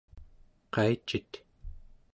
[0.73, 1.31] qaicit?